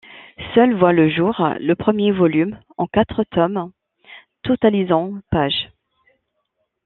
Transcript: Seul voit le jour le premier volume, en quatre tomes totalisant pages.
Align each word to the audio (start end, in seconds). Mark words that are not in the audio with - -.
Seul 0.55 0.75
voit 0.75 0.93
le 0.93 1.11
jour 1.11 1.35
le 1.59 1.75
premier 1.75 2.11
volume, 2.11 2.59
en 2.77 2.87
quatre 2.87 3.23
tomes 3.23 3.71
totalisant 4.41 5.13
pages. 5.29 5.69